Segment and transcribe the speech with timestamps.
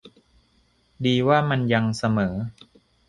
[1.05, 2.33] ดีว่ามันยังเสมอ